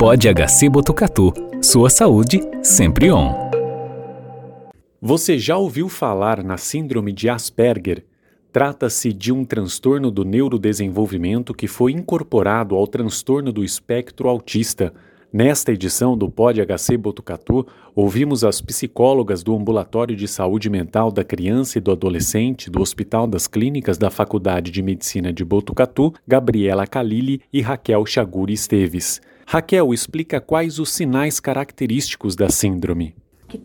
[0.00, 1.30] Pode HC Botucatu.
[1.60, 3.34] Sua saúde sempre on.
[4.98, 8.06] Você já ouviu falar na Síndrome de Asperger?
[8.50, 14.94] Trata-se de um transtorno do neurodesenvolvimento que foi incorporado ao transtorno do espectro autista.
[15.30, 21.22] Nesta edição do Pod HC Botucatu, ouvimos as psicólogas do Ambulatório de Saúde Mental da
[21.22, 26.86] Criança e do Adolescente do Hospital das Clínicas da Faculdade de Medicina de Botucatu, Gabriela
[26.86, 29.20] Kalili e Raquel Chaguri Esteves.
[29.52, 33.16] Raquel explica quais os sinais característicos da síndrome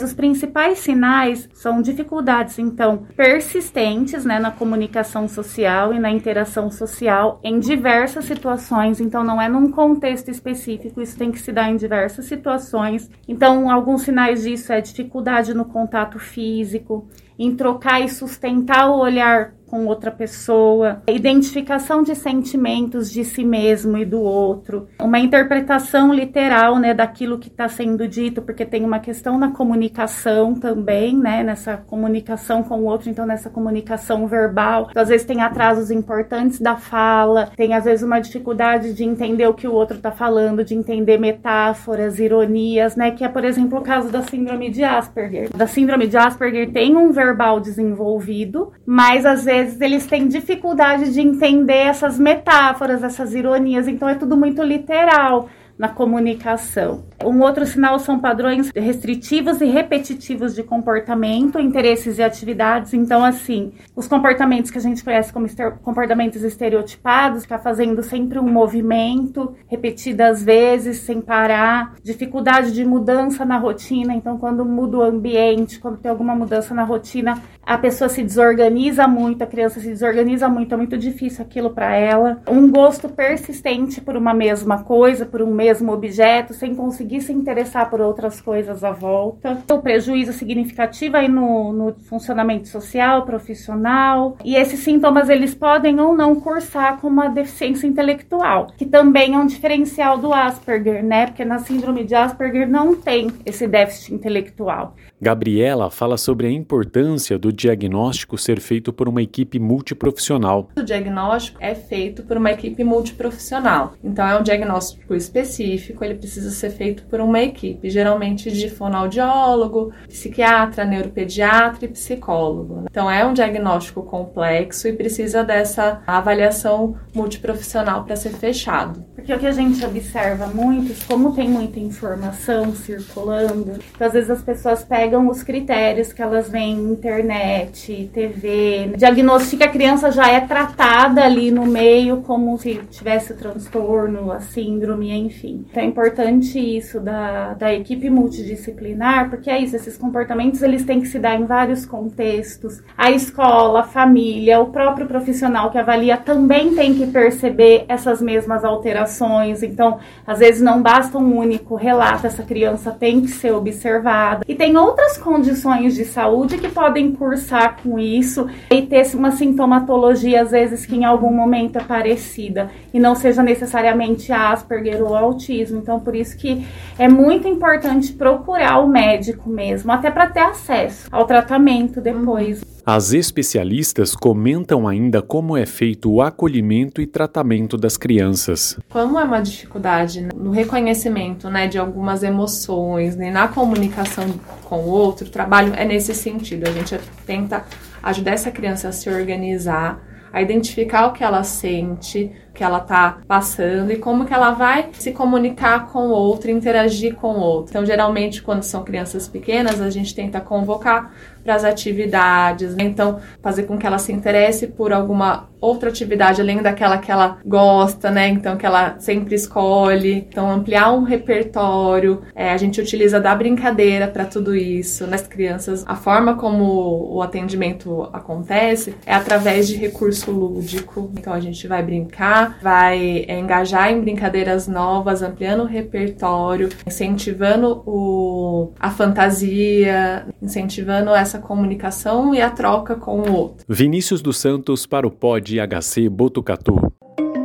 [0.00, 7.40] os principais sinais são dificuldades, então, persistentes né, na comunicação social e na interação social
[7.42, 9.00] em diversas situações.
[9.00, 13.10] Então, não é num contexto específico, isso tem que se dar em diversas situações.
[13.26, 17.08] Então, alguns sinais disso é dificuldade no contato físico,
[17.38, 23.96] em trocar e sustentar o olhar com outra pessoa, identificação de sentimentos de si mesmo
[23.96, 28.98] e do outro, uma interpretação literal, né, daquilo que está sendo dito, porque tem uma
[28.98, 35.02] questão na comunicação também, né, nessa comunicação com o outro, então nessa comunicação verbal, então,
[35.02, 39.54] às vezes tem atrasos importantes da fala, tem às vezes uma dificuldade de entender o
[39.54, 43.82] que o outro está falando, de entender metáforas, ironias, né, que é por exemplo o
[43.82, 45.48] caso da síndrome de Asperger.
[45.56, 51.12] Da síndrome de Asperger tem um verbal desenvolvido, mas às vezes vezes eles têm dificuldade
[51.12, 57.04] de entender essas metáforas, essas ironias, então é tudo muito literal na comunicação.
[57.24, 62.94] Um outro sinal são padrões restritivos e repetitivos de comportamento, interesses e atividades.
[62.94, 65.46] Então, assim, os comportamentos que a gente conhece como
[65.82, 73.58] comportamentos estereotipados, ficar fazendo sempre um movimento repetidas vezes, sem parar, dificuldade de mudança na
[73.58, 74.14] rotina.
[74.14, 79.06] Então, quando muda o ambiente, quando tem alguma mudança na rotina, a pessoa se desorganiza
[79.06, 82.42] muito, a criança se desorganiza muito, é muito difícil aquilo para ela.
[82.48, 87.90] Um gosto persistente por uma mesma coisa, por um mesmo objeto, sem conseguir se interessar
[87.90, 89.62] por outras coisas à volta.
[89.70, 94.36] O prejuízo significativo aí no, no funcionamento social, profissional.
[94.44, 99.38] E esses sintomas eles podem ou não cursar com uma deficiência intelectual, que também é
[99.38, 101.26] um diferencial do Asperger, né?
[101.26, 104.94] Porque na síndrome de Asperger não tem esse déficit intelectual.
[105.20, 110.68] Gabriela fala sobre a importância do diagnóstico ser feito por uma equipe multiprofissional.
[110.76, 113.94] O diagnóstico é feito por uma equipe multiprofissional.
[114.02, 119.92] Então é um diagnóstico específico, ele precisa ser feito por uma equipe, geralmente de fonoaudiólogo,
[120.08, 122.84] psiquiatra, neuropediatra e psicólogo.
[122.90, 129.04] Então é um diagnóstico complexo e precisa dessa avaliação multiprofissional para ser fechado.
[129.14, 134.30] Porque o que a gente observa muito, como tem muita informação circulando, então, às vezes
[134.30, 140.40] as pessoas pegam os critérios que elas veem internet, TV, diagnostica a criança já é
[140.40, 145.64] tratada ali no meio como se tivesse transtorno, a síndrome, enfim.
[145.70, 151.00] Então é importante isso da, da equipe multidisciplinar, porque é isso, esses comportamentos eles têm
[151.00, 152.82] que se dar em vários contextos.
[152.96, 158.64] A escola, a família, o próprio profissional que avalia também tem que perceber essas mesmas
[158.64, 159.22] alterações
[159.62, 164.44] então, às vezes não basta um único relato, essa criança tem que ser observada.
[164.46, 170.42] E tem outras condições de saúde que podem cursar com isso e ter uma sintomatologia,
[170.42, 175.78] às vezes, que em algum momento é parecida e não seja necessariamente Asperger ou autismo.
[175.78, 176.64] Então, por isso que
[176.98, 182.62] é muito importante procurar o médico mesmo, até para ter acesso ao tratamento depois.
[182.84, 188.76] As especialistas comentam ainda como é feito o acolhimento e tratamento das crianças.
[188.90, 194.24] Como é uma dificuldade no reconhecimento né, de algumas emoções, né, na comunicação
[194.64, 196.68] com o outro, o trabalho é nesse sentido.
[196.68, 197.64] A gente tenta
[198.02, 203.18] ajudar essa criança a se organizar, a identificar o que ela sente, que ela está
[203.26, 207.70] passando e como que ela vai se comunicar com o outro, interagir com o outro.
[207.70, 212.84] Então, geralmente, quando são crianças pequenas, a gente tenta convocar para as atividades, né?
[212.84, 217.38] então fazer com que ela se interesse por alguma outra atividade além daquela que ela
[217.46, 218.28] gosta, né?
[218.28, 220.26] Então que ela sempre escolhe.
[220.28, 222.22] Então ampliar um repertório.
[222.34, 225.06] É, a gente utiliza da brincadeira para tudo isso.
[225.06, 231.12] Nas crianças, a forma como o atendimento acontece é através de recurso lúdico.
[231.16, 237.82] Então a gente vai brincar, vai é, engajar em brincadeiras novas, ampliando o repertório, incentivando
[237.84, 243.64] o, a fantasia, incentivando essa essa comunicação e a troca com o outro.
[243.66, 246.92] Vinícius dos Santos para o Pod HC Botucatu.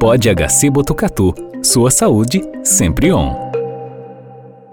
[0.00, 1.34] Pod HC Botucatu.
[1.62, 3.53] Sua saúde sempre on.